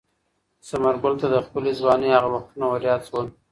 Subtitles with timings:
[0.67, 3.27] ثمرګل ته د خپلې ځوانۍ هغه وختونه وریاد شول.